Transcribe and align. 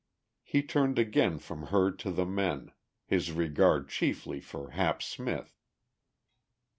He 0.41 0.63
turned 0.63 0.97
again 0.97 1.37
from 1.37 1.67
her 1.67 1.91
to 1.91 2.09
the 2.09 2.25
men, 2.25 2.71
his 3.05 3.31
regard 3.31 3.87
chiefly 3.87 4.39
for 4.39 4.71
Hap 4.71 5.03
Smith. 5.03 5.59